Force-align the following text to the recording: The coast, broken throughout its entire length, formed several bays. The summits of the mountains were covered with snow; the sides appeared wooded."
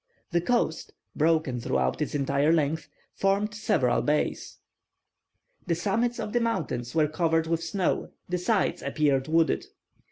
The 0.31 0.41
coast, 0.41 0.93
broken 1.15 1.59
throughout 1.59 2.01
its 2.01 2.15
entire 2.15 2.51
length, 2.51 2.89
formed 3.13 3.53
several 3.53 4.01
bays. 4.01 4.57
The 5.67 5.75
summits 5.75 6.19
of 6.19 6.33
the 6.33 6.41
mountains 6.41 6.95
were 6.95 7.07
covered 7.07 7.45
with 7.45 7.61
snow; 7.63 8.09
the 8.27 8.39
sides 8.39 8.81
appeared 8.81 9.27
wooded." 9.27 9.67